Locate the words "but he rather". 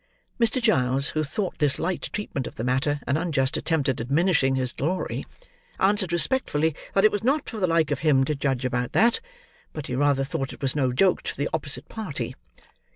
9.73-10.23